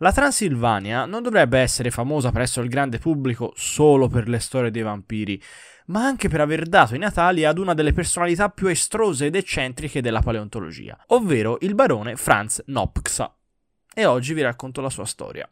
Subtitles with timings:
[0.00, 4.82] La Transilvania non dovrebbe essere famosa presso il grande pubblico solo per le storie dei
[4.82, 5.42] vampiri,
[5.86, 10.02] ma anche per aver dato i natali ad una delle personalità più estrose ed eccentriche
[10.02, 13.34] della paleontologia, ovvero il barone Franz Nopxa.
[13.94, 15.50] E oggi vi racconto la sua storia.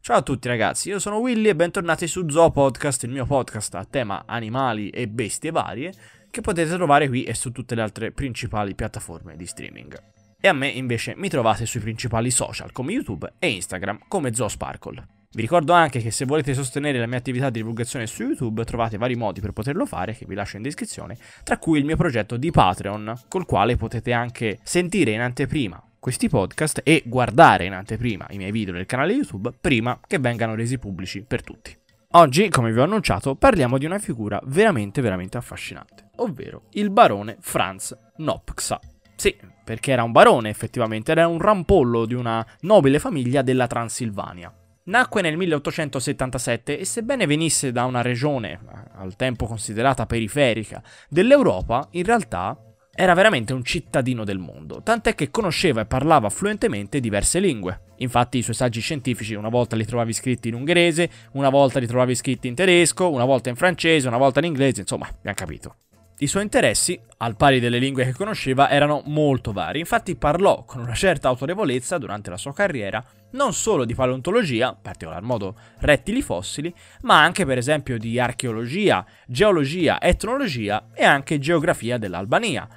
[0.00, 3.74] Ciao a tutti ragazzi, io sono Willy e bentornati su Zoo Podcast, il mio podcast
[3.74, 5.92] a tema animali e bestie varie
[6.30, 10.02] che potete trovare qui e su tutte le altre principali piattaforme di streaming.
[10.40, 15.06] E a me invece mi trovate sui principali social come YouTube e Instagram come ZooSparkle.
[15.32, 18.96] Vi ricordo anche che se volete sostenere la mia attività di divulgazione su YouTube trovate
[18.96, 22.36] vari modi per poterlo fare che vi lascio in descrizione, tra cui il mio progetto
[22.36, 28.26] di Patreon, col quale potete anche sentire in anteprima questi podcast e guardare in anteprima
[28.30, 31.76] i miei video nel canale YouTube prima che vengano resi pubblici per tutti.
[32.14, 37.36] Oggi, come vi ho annunciato, parliamo di una figura veramente veramente affascinante, ovvero il barone
[37.40, 38.80] Franz Nopxa.
[39.16, 44.54] Sì, perché era un barone effettivamente, era un rampollo di una nobile famiglia della Transilvania.
[44.84, 48.58] Nacque nel 1877 e sebbene venisse da una regione,
[48.94, 52.56] al tempo considerata periferica, dell'Europa, in realtà
[52.92, 57.82] era veramente un cittadino del mondo, tant'è che conosceva e parlava fluentemente diverse lingue.
[57.98, 61.86] Infatti i suoi saggi scientifici una volta li trovavi scritti in ungherese, una volta li
[61.86, 65.74] trovavi scritti in tedesco, una volta in francese, una volta in inglese, insomma, abbiamo capito.
[66.22, 70.82] I suoi interessi, al pari delle lingue che conosceva, erano molto vari, infatti parlò con
[70.82, 76.20] una certa autorevolezza durante la sua carriera non solo di paleontologia, in particolar modo rettili
[76.20, 82.68] fossili, ma anche per esempio di archeologia, geologia, etnologia e anche geografia dell'Albania.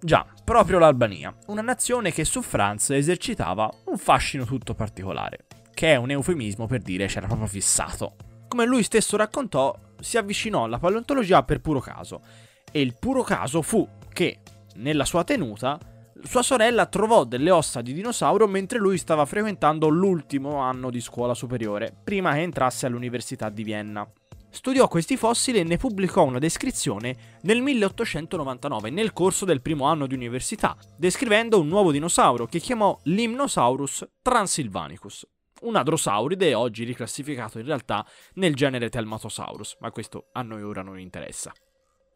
[0.00, 5.44] Già, proprio l'Albania, una nazione che su Franz esercitava un fascino tutto particolare,
[5.74, 8.14] che è un eufemismo per dire c'era proprio fissato.
[8.48, 12.45] Come lui stesso raccontò, si avvicinò alla paleontologia per puro caso
[12.76, 14.40] e il puro caso fu che,
[14.74, 15.80] nella sua tenuta,
[16.24, 21.32] sua sorella trovò delle ossa di dinosauro mentre lui stava frequentando l'ultimo anno di scuola
[21.32, 24.06] superiore, prima che entrasse all'Università di Vienna.
[24.50, 30.06] Studiò questi fossili e ne pubblicò una descrizione nel 1899 nel corso del primo anno
[30.06, 35.26] di università, descrivendo un nuovo dinosauro che chiamò Limnosaurus transilvanicus,
[35.62, 41.00] un adrosauride oggi riclassificato in realtà nel genere Telmatosaurus, ma questo a noi ora non
[41.00, 41.54] interessa.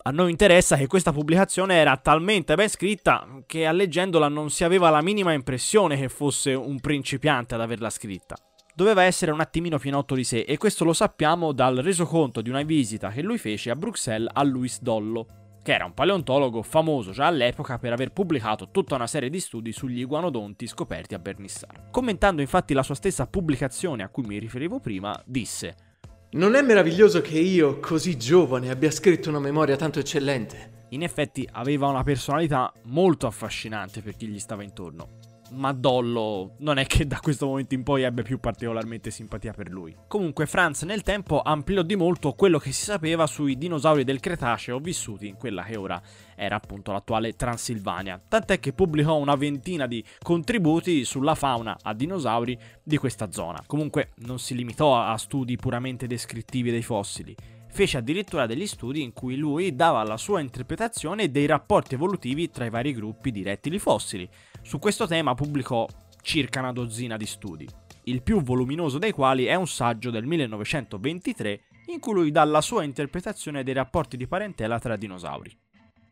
[0.03, 4.65] A noi interessa che questa pubblicazione era talmente ben scritta che a leggendola non si
[4.65, 8.35] aveva la minima impressione che fosse un principiante ad averla scritta.
[8.75, 12.63] Doveva essere un attimino pienotto di sé e questo lo sappiamo dal resoconto di una
[12.63, 15.27] visita che lui fece a Bruxelles a Louis Dollo,
[15.63, 19.71] che era un paleontologo famoso già all'epoca per aver pubblicato tutta una serie di studi
[19.71, 21.91] sugli iguanodonti scoperti a Bernissar.
[21.91, 25.89] Commentando infatti la sua stessa pubblicazione a cui mi riferivo prima, disse
[26.33, 30.87] non è meraviglioso che io, così giovane, abbia scritto una memoria tanto eccellente?
[30.91, 35.20] In effetti aveva una personalità molto affascinante per chi gli stava intorno
[35.53, 39.71] ma Dollo non è che da questo momento in poi ebbe più particolarmente simpatia per
[39.71, 39.97] lui.
[40.07, 44.79] Comunque Franz nel tempo ampliò di molto quello che si sapeva sui dinosauri del Cretaceo
[44.79, 46.01] vissuti in quella che ora
[46.35, 52.59] era appunto l'attuale Transilvania, tant'è che pubblicò una ventina di contributi sulla fauna a dinosauri
[52.83, 53.63] di questa zona.
[53.67, 57.37] Comunque non si limitò a studi puramente descrittivi dei fossili,
[57.71, 62.65] fece addirittura degli studi in cui lui dava la sua interpretazione dei rapporti evolutivi tra
[62.65, 64.29] i vari gruppi di rettili fossili.
[64.63, 65.87] Su questo tema pubblicò
[66.21, 67.69] circa una dozzina di studi,
[68.05, 72.61] il più voluminoso dei quali è un saggio del 1923 in cui lui dà la
[72.61, 75.57] sua interpretazione dei rapporti di parentela tra dinosauri.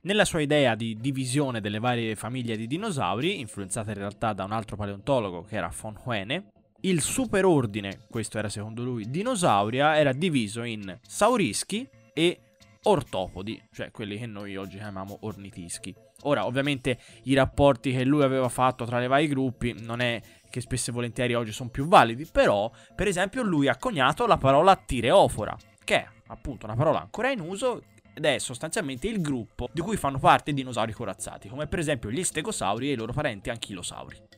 [0.02, 4.52] Nella sua idea di divisione delle varie famiglie di dinosauri, influenzata in realtà da un
[4.52, 6.52] altro paleontologo che era von Huene,
[6.83, 12.41] il superordine, questo era secondo lui, dinosauria, era diviso in saurischi e
[12.84, 15.94] ortopodi, cioè quelli che noi oggi chiamiamo ornitischi.
[16.22, 20.61] Ora, ovviamente, i rapporti che lui aveva fatto tra i vari gruppi non è che
[20.61, 24.77] spesso e volentieri oggi sono più validi, però, per esempio, lui ha coniato la parola
[24.77, 27.83] tireofora, che è appunto una parola ancora in uso
[28.15, 32.10] ed è sostanzialmente il gruppo di cui fanno parte i dinosauri corazzati, come per esempio
[32.10, 34.37] gli stegosauri e i loro parenti anchilosauri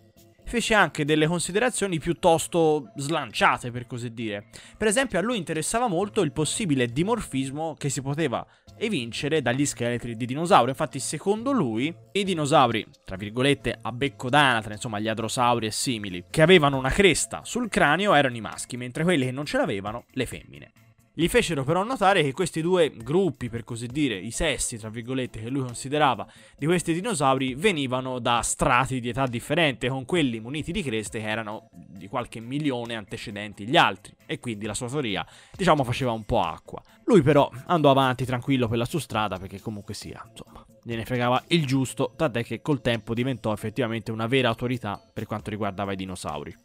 [0.50, 4.47] fece anche delle considerazioni piuttosto slanciate, per così dire.
[4.76, 8.44] Per esempio, a lui interessava molto il possibile dimorfismo che si poteva
[8.76, 10.70] evincere dagli scheletri di dinosauri.
[10.70, 16.25] Infatti, secondo lui, i dinosauri, tra virgolette, a becco d'anatra, insomma, gli adrosauri e simili,
[16.29, 20.06] che avevano una cresta sul cranio erano i maschi, mentre quelli che non ce l'avevano,
[20.11, 20.73] le femmine.
[21.12, 25.41] Gli fecero però notare che questi due gruppi, per così dire, i sessi, tra virgolette,
[25.41, 26.25] che lui considerava
[26.57, 31.29] di questi dinosauri, venivano da strati di età differente, con quelli muniti di creste che
[31.29, 35.27] erano di qualche milione antecedenti gli altri, e quindi la sua teoria,
[35.57, 36.81] diciamo, faceva un po' acqua.
[37.05, 41.43] Lui però andò avanti tranquillo per la sua strada, perché comunque sia, insomma, gliene fregava
[41.49, 45.97] il giusto, tant'è che col tempo diventò effettivamente una vera autorità per quanto riguardava i
[45.97, 46.57] dinosauri.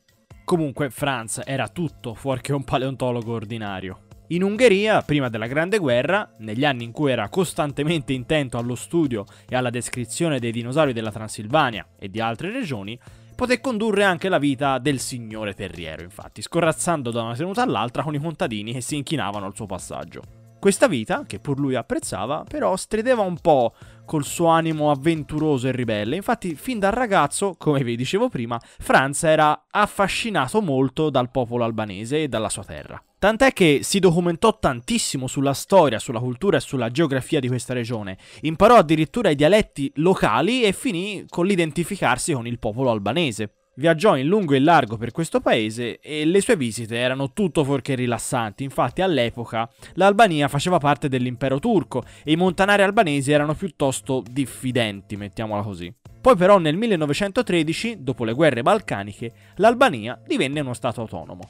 [0.44, 4.05] Comunque Franz era tutto fuorché un paleontologo ordinario.
[4.30, 9.24] In Ungheria, prima della Grande Guerra, negli anni in cui era costantemente intento allo studio
[9.48, 13.00] e alla descrizione dei dinosauri della Transilvania e di altre regioni,
[13.36, 18.16] poté condurre anche la vita del signore terriero, infatti, scorrazzando da una tenuta all'altra con
[18.16, 20.24] i contadini che si inchinavano al suo passaggio.
[20.57, 23.75] Questa vita, che pur lui apprezzava, però strideva un po'
[24.06, 26.16] col suo animo avventuroso e ribelle.
[26.16, 32.24] Infatti, fin da ragazzo, come vi dicevo prima, Franz era affascinato molto dal popolo albanese
[32.24, 33.00] e dalla sua terra.
[33.25, 38.19] Tant'è che si documentò tantissimo sulla storia, sulla cultura e sulla geografia di questa regione.
[38.42, 43.50] Imparò addirittura i dialetti locali e finì con l'identificarsi con il popolo albanese.
[43.77, 47.63] Viaggiò in lungo e in largo per questo paese e le sue visite erano tutto
[47.63, 48.63] fuorché rilassanti.
[48.63, 55.63] Infatti, all'epoca l'Albania faceva parte dell'impero turco e i montanari albanesi erano piuttosto diffidenti, mettiamola
[55.63, 55.92] così.
[56.21, 61.50] Poi, però, nel 1913, dopo le guerre balcaniche, l'Albania divenne uno stato autonomo.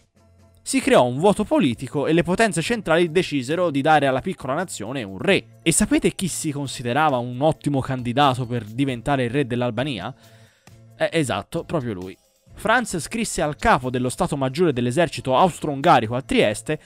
[0.67, 5.03] Si creò un vuoto politico e le potenze centrali decisero di dare alla piccola nazione
[5.03, 5.59] un re.
[5.61, 10.11] E sapete chi si considerava un ottimo candidato per diventare il re dell'Albania?
[10.97, 12.17] Eh, esatto, proprio lui.
[12.55, 16.79] Franz scrisse al capo dello Stato Maggiore dell'esercito austro-ungarico a Trieste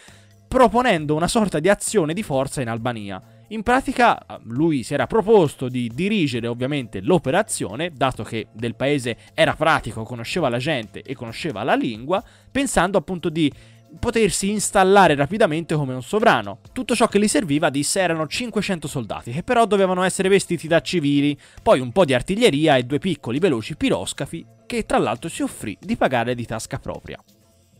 [0.45, 3.21] proponendo una sorta di azione di forza in Albania.
[3.51, 9.55] In pratica lui si era proposto di dirigere ovviamente l'operazione, dato che del paese era
[9.55, 13.51] pratico, conosceva la gente e conosceva la lingua, pensando appunto di
[13.97, 16.59] potersi installare rapidamente come un sovrano.
[16.71, 20.81] Tutto ciò che gli serviva, disse, erano 500 soldati, che però dovevano essere vestiti da
[20.81, 25.41] civili, poi un po' di artiglieria e due piccoli veloci piroscafi, che tra l'altro si
[25.41, 27.17] offrì di pagare di tasca propria.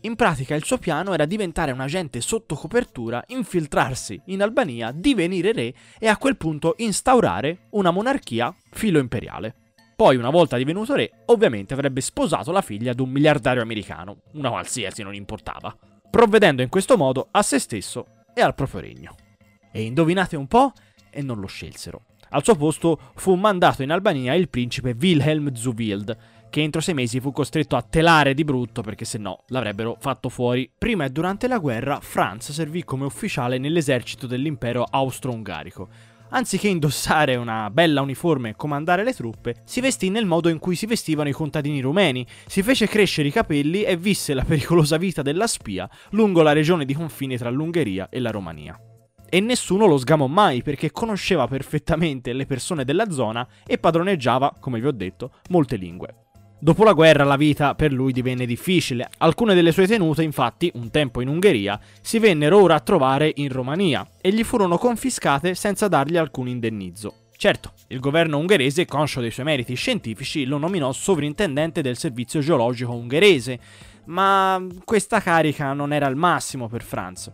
[0.02, 5.52] In pratica il suo piano era diventare un agente sotto copertura, infiltrarsi in Albania, divenire
[5.52, 9.54] re e a quel punto instaurare una monarchia filo imperiale.
[9.94, 14.48] Poi, una volta divenuto re, ovviamente avrebbe sposato la figlia di un miliardario americano, una
[14.48, 15.76] qualsiasi non importava
[16.10, 19.14] provvedendo in questo modo a se stesso e al proprio regno.
[19.70, 20.72] E indovinate un po',
[21.08, 22.02] e non lo scelsero.
[22.30, 26.16] Al suo posto fu mandato in Albania il principe Wilhelm Zuwild,
[26.50, 30.28] che entro sei mesi fu costretto a telare di brutto perché se no l'avrebbero fatto
[30.28, 30.70] fuori.
[30.76, 35.88] Prima e durante la guerra Franz servì come ufficiale nell'esercito dell'impero austro-ungarico,
[36.32, 40.76] Anziché indossare una bella uniforme e comandare le truppe, si vestì nel modo in cui
[40.76, 45.22] si vestivano i contadini rumeni, si fece crescere i capelli e visse la pericolosa vita
[45.22, 48.78] della spia lungo la regione di confine tra l'Ungheria e la Romania.
[49.28, 54.80] E nessuno lo sgamò mai perché conosceva perfettamente le persone della zona e padroneggiava, come
[54.80, 56.19] vi ho detto, molte lingue.
[56.62, 59.08] Dopo la guerra la vita per lui divenne difficile.
[59.16, 63.50] Alcune delle sue tenute, infatti, un tempo in Ungheria, si vennero ora a trovare in
[63.50, 67.14] Romania e gli furono confiscate senza dargli alcun indennizzo.
[67.34, 72.92] Certo, il governo ungherese, conscio dei suoi meriti scientifici, lo nominò sovrintendente del servizio geologico
[72.92, 73.58] ungherese,
[74.04, 77.32] ma questa carica non era il massimo per Franz.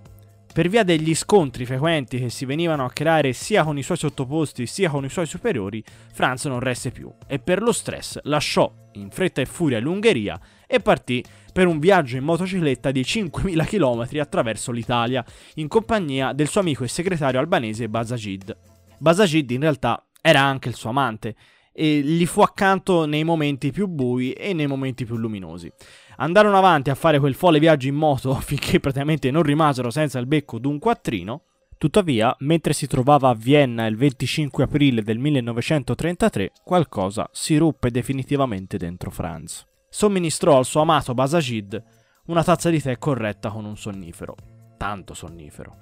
[0.57, 4.65] Per via degli scontri frequenti che si venivano a creare sia con i suoi sottoposti
[4.65, 9.11] sia con i suoi superiori, Franz non resse più e per lo stress lasciò in
[9.11, 11.23] fretta e furia l'Ungheria e partì
[11.53, 15.23] per un viaggio in motocicletta di 5.000 km attraverso l'Italia
[15.57, 18.57] in compagnia del suo amico e segretario albanese Bazagid.
[18.97, 21.35] Bazagid in realtà era anche il suo amante
[21.71, 25.71] e gli fu accanto nei momenti più bui e nei momenti più luminosi.
[26.19, 30.27] Andarono avanti a fare quel folle viaggio in moto finché praticamente non rimasero senza il
[30.27, 31.43] becco d'un quattrino.
[31.79, 38.79] Tuttavia, mentre si trovava a Vienna il 25 aprile del 1933, qualcosa si ruppe definitivamente
[38.79, 39.67] dentro Franz.
[39.91, 41.83] Somministrò al suo amato Basagid
[42.27, 44.35] una tazza di tè corretta con un sonnifero,
[44.79, 45.77] tanto sonnifero,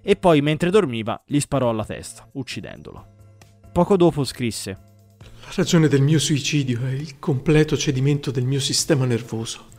[0.00, 3.06] e poi mentre dormiva gli sparò alla testa, uccidendolo.
[3.72, 4.78] Poco dopo scrisse
[5.40, 9.70] La ragione del mio suicidio è il completo cedimento del mio sistema nervoso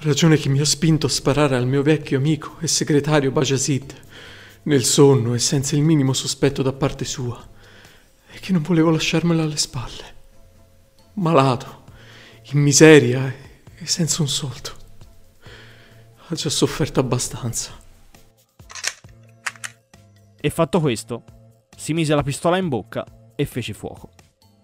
[0.00, 3.94] ragione che mi ha spinto a sparare al mio vecchio amico e segretario Bajazid,
[4.62, 7.44] nel sonno e senza il minimo sospetto da parte sua,
[8.30, 10.16] e che non volevo lasciarmela alle spalle.
[11.14, 11.84] Malato,
[12.52, 13.34] in miseria
[13.76, 14.70] e senza un soldo.
[16.28, 17.76] Ha già sofferto abbastanza.
[20.40, 21.24] E fatto questo,
[21.76, 24.10] si mise la pistola in bocca e fece fuoco.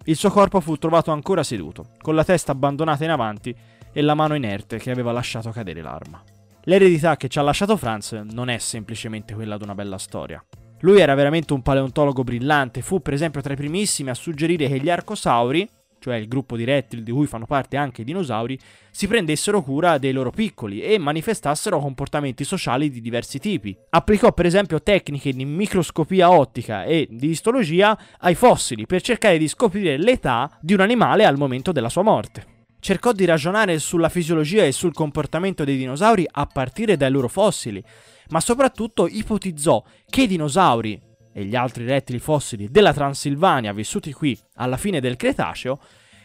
[0.05, 3.55] Il suo corpo fu trovato ancora seduto, con la testa abbandonata in avanti
[3.97, 6.21] e la mano inerte che aveva lasciato cadere l'arma.
[6.65, 10.43] L'eredità che ci ha lasciato Franz non è semplicemente quella di una bella storia.
[10.81, 14.79] Lui era veramente un paleontologo brillante, fu per esempio tra i primissimi a suggerire che
[14.79, 18.59] gli arcosauri, cioè il gruppo di rettili di cui fanno parte anche i dinosauri,
[18.91, 23.77] si prendessero cura dei loro piccoli e manifestassero comportamenti sociali di diversi tipi.
[23.91, 29.47] Applicò per esempio tecniche di microscopia ottica e di istologia ai fossili per cercare di
[29.47, 32.53] scoprire l'età di un animale al momento della sua morte
[32.85, 37.83] cercò di ragionare sulla fisiologia e sul comportamento dei dinosauri a partire dai loro fossili,
[38.29, 41.01] ma soprattutto ipotizzò che i dinosauri
[41.33, 45.79] e gli altri rettili fossili della Transilvania vissuti qui alla fine del Cretaceo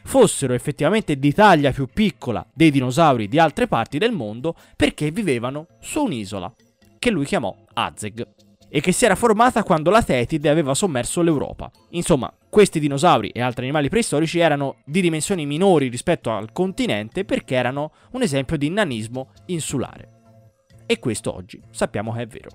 [0.04, 5.66] fossero effettivamente di taglia più piccola dei dinosauri di altre parti del mondo perché vivevano
[5.80, 6.54] su un'isola,
[6.98, 8.28] che lui chiamò Azeg,
[8.68, 11.70] e che si era formata quando la Tetide aveva sommerso l'Europa.
[11.92, 17.54] Insomma, questi dinosauri e altri animali preistorici erano di dimensioni minori rispetto al continente perché
[17.54, 20.18] erano un esempio di nanismo insulare.
[20.84, 22.50] E questo oggi sappiamo che è vero.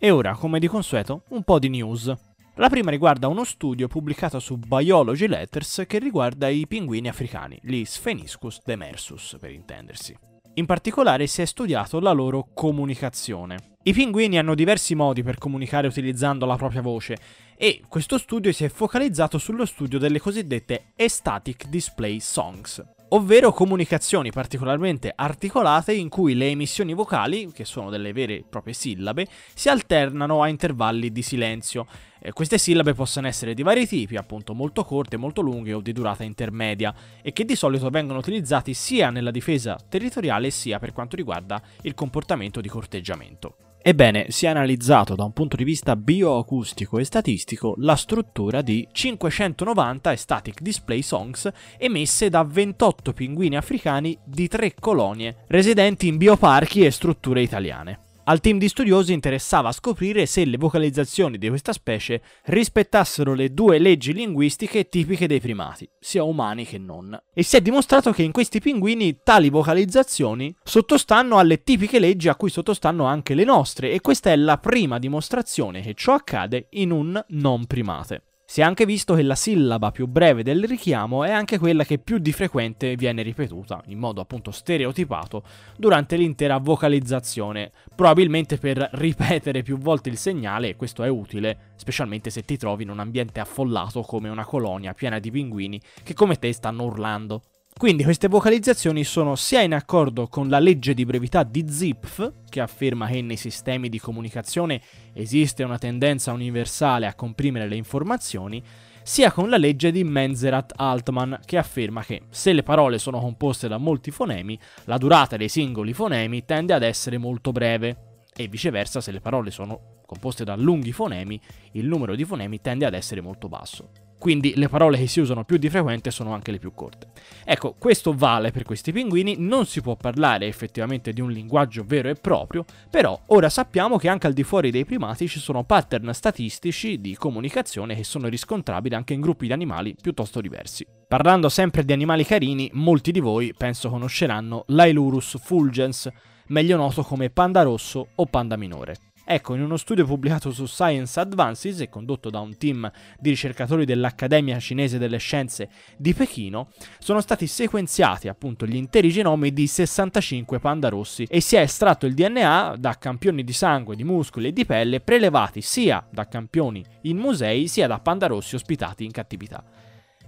[0.00, 2.12] E ora, come di consueto, un po' di news.
[2.56, 7.84] La prima riguarda uno studio pubblicato su Biology Letters che riguarda i pinguini africani, gli
[7.84, 10.37] Spheniscus demersus per intendersi.
[10.58, 13.76] In particolare si è studiato la loro comunicazione.
[13.84, 17.16] I pinguini hanno diversi modi per comunicare utilizzando la propria voce
[17.56, 24.30] e questo studio si è focalizzato sullo studio delle cosiddette Estatic Display Songs, ovvero comunicazioni
[24.30, 29.68] particolarmente articolate in cui le emissioni vocali, che sono delle vere e proprie sillabe, si
[29.68, 31.86] alternano a intervalli di silenzio.
[32.20, 35.92] Eh, queste sillabe possono essere di vari tipi, appunto molto corte, molto lunghe o di
[35.92, 41.16] durata intermedia, e che di solito vengono utilizzati sia nella difesa territoriale sia per quanto
[41.16, 43.67] riguarda il comportamento di corteggiamento.
[43.80, 48.86] Ebbene, si è analizzato da un punto di vista bioacustico e statistico la struttura di
[48.90, 56.84] 590 static display songs emesse da 28 pinguini africani di tre colonie residenti in bioparchi
[56.84, 58.07] e strutture italiane.
[58.28, 63.78] Al team di studiosi interessava scoprire se le vocalizzazioni di questa specie rispettassero le due
[63.78, 67.18] leggi linguistiche tipiche dei primati, sia umani che non.
[67.32, 72.36] E si è dimostrato che in questi pinguini tali vocalizzazioni sottostanno alle tipiche leggi a
[72.36, 76.90] cui sottostanno anche le nostre, e questa è la prima dimostrazione che ciò accade in
[76.90, 78.24] un non primate.
[78.50, 81.98] Si è anche visto che la sillaba più breve del richiamo è anche quella che
[81.98, 85.42] più di frequente viene ripetuta, in modo appunto stereotipato,
[85.76, 92.30] durante l'intera vocalizzazione, probabilmente per ripetere più volte il segnale e questo è utile, specialmente
[92.30, 96.38] se ti trovi in un ambiente affollato come una colonia piena di pinguini che come
[96.38, 97.42] te stanno urlando.
[97.78, 102.58] Quindi queste vocalizzazioni sono sia in accordo con la legge di brevità di Zipf, che
[102.58, 104.80] afferma che nei sistemi di comunicazione
[105.12, 108.60] esiste una tendenza universale a comprimere le informazioni,
[109.04, 113.78] sia con la legge di Menzerat-Altman, che afferma che se le parole sono composte da
[113.78, 119.12] molti fonemi, la durata dei singoli fonemi tende ad essere molto breve, e viceversa se
[119.12, 121.40] le parole sono composte da lunghi fonemi,
[121.74, 125.44] il numero di fonemi tende ad essere molto basso quindi le parole che si usano
[125.44, 127.08] più di frequente sono anche le più corte.
[127.44, 132.08] Ecco, questo vale per questi pinguini, non si può parlare effettivamente di un linguaggio vero
[132.08, 136.12] e proprio, però ora sappiamo che anche al di fuori dei primati ci sono pattern
[136.12, 140.86] statistici di comunicazione che sono riscontrabili anche in gruppi di animali piuttosto diversi.
[141.06, 146.10] Parlando sempre di animali carini, molti di voi penso conosceranno l'Ailurus fulgens,
[146.48, 149.07] meglio noto come panda rosso o panda minore.
[149.30, 153.84] Ecco, in uno studio pubblicato su Science Advances e condotto da un team di ricercatori
[153.84, 155.68] dell'Accademia Cinese delle Scienze
[155.98, 161.56] di Pechino, sono stati sequenziati appunto gli interi genomi di 65 panda rossi e si
[161.56, 166.02] è estratto il DNA da campioni di sangue, di muscoli e di pelle prelevati sia
[166.10, 169.62] da campioni in musei sia da panda rossi ospitati in cattività.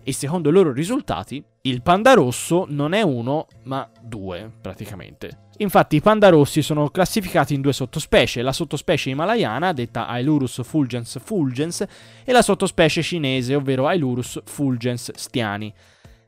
[0.03, 5.49] E secondo i loro risultati, il panda rosso non è uno, ma due praticamente.
[5.59, 11.19] Infatti i panda rossi sono classificati in due sottospecie, la sottospecie himalayana, detta Ailurus fulgens
[11.23, 11.85] fulgens,
[12.25, 15.73] e la sottospecie cinese, ovvero Ailurus fulgens stiani.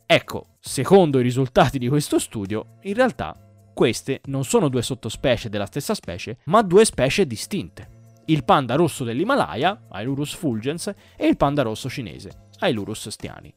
[0.04, 3.34] Ecco, secondo i risultati di questo studio, in realtà
[3.72, 8.00] queste non sono due sottospecie della stessa specie, ma due specie distinte.
[8.26, 13.52] Il panda rosso dell'Himalaya, Ailurus fulgens, e il panda rosso cinese, Ailurus stiani.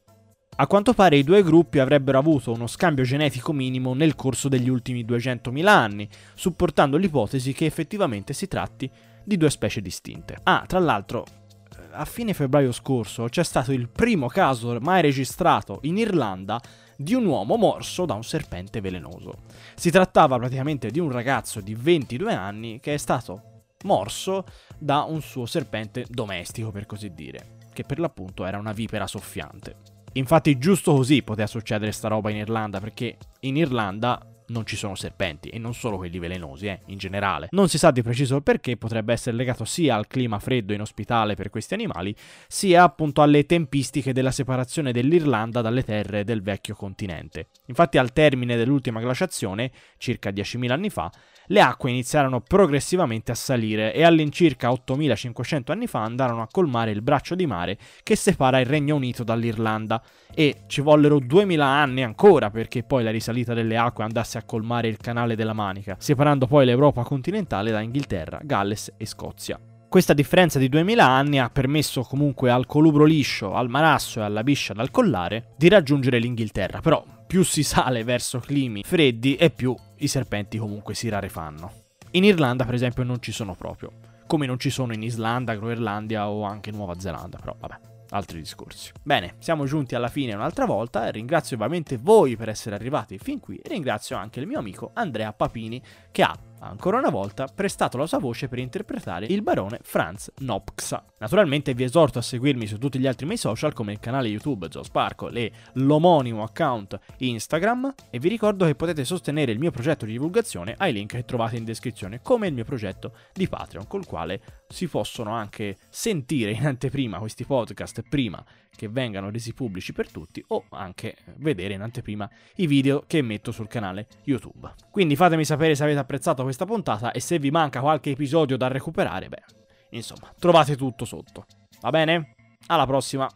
[0.58, 4.70] A quanto pare i due gruppi avrebbero avuto uno scambio genetico minimo nel corso degli
[4.70, 8.90] ultimi 200.000 anni, supportando l'ipotesi che effettivamente si tratti
[9.22, 10.38] di due specie distinte.
[10.44, 15.80] Ah, tra l'altro, eh, a fine febbraio scorso c'è stato il primo caso mai registrato
[15.82, 16.62] in Irlanda
[16.96, 19.40] di un uomo morso da un serpente velenoso.
[19.76, 24.46] Si trattava praticamente di un ragazzo di 22 anni che è stato morso
[24.78, 29.95] da un suo serpente domestico, per così dire, che per l'appunto era una vipera soffiante.
[30.18, 34.96] Infatti giusto così poteva succedere sta roba in Irlanda, perché in Irlanda non ci sono
[34.96, 37.48] serpenti e non solo quelli velenosi, eh, in generale.
[37.52, 40.76] Non si sa di preciso il perché, potrebbe essere legato sia al clima freddo e
[40.76, 42.16] inospitale per questi animali,
[42.48, 47.48] sia appunto alle tempistiche della separazione dell'Irlanda dalle terre del vecchio continente.
[47.68, 51.12] Infatti al termine dell'ultima glaciazione, circa 10.000 anni fa,
[51.48, 57.02] le acque iniziarono progressivamente a salire e all'incirca 8500 anni fa andarono a colmare il
[57.02, 60.02] braccio di mare che separa il Regno Unito dall'Irlanda
[60.34, 64.88] e ci vollero 2000 anni ancora perché poi la risalita delle acque andasse a colmare
[64.88, 69.60] il canale della Manica, separando poi l'Europa continentale da Inghilterra, Galles e Scozia.
[69.88, 74.44] Questa differenza di 2000 anni ha permesso comunque al colubro liscio, al marasso e alla
[74.44, 79.76] biscia dal collare di raggiungere l'Inghilterra, però più si sale verso climi freddi e più
[80.00, 81.72] i serpenti comunque si rarefanno.
[82.12, 83.92] In Irlanda, per esempio, non ci sono proprio,
[84.28, 88.92] come non ci sono in Islanda, Groenlandia o anche Nuova Zelanda, però vabbè altri discorsi.
[89.04, 93.58] Bene, siamo giunti alla fine un'altra volta, ringrazio ovviamente voi per essere arrivati fin qui
[93.58, 95.82] e ringrazio anche il mio amico Andrea Papini
[96.12, 96.36] che ha
[96.68, 101.04] ancora una volta prestato la sua voce per interpretare il barone Franz Nopxa.
[101.20, 104.68] Naturalmente vi esorto a seguirmi su tutti gli altri miei social come il canale YouTube
[104.68, 110.06] Joe Sparkle e l'omonimo account Instagram e vi ricordo che potete sostenere il mio progetto
[110.06, 114.06] di divulgazione ai link che trovate in descrizione come il mio progetto di Patreon col
[114.06, 118.44] quale si possono anche sentire in anteprima questi podcast prima
[118.76, 123.52] che vengano resi pubblici per tutti o anche vedere in anteprima i video che metto
[123.52, 124.74] sul canale YouTube.
[124.92, 128.70] Quindi fatemi sapere se avete apprezzato questa puntata e se vi manca qualche episodio da
[128.70, 129.44] recuperare, beh,
[129.90, 131.46] insomma, trovate tutto sotto.
[131.82, 132.36] Va bene?
[132.68, 133.30] Alla prossima!